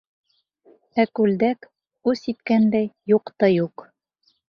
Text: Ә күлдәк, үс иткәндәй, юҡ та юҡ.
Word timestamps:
Ә 1.03 1.05
күлдәк, 1.19 1.69
үс 2.15 2.25
иткәндәй, 2.35 2.91
юҡ 3.15 3.35
та 3.41 3.55
юҡ. 3.61 3.91